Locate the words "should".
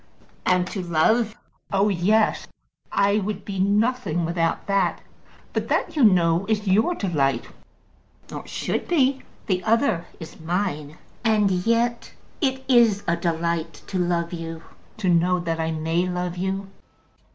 8.47-8.87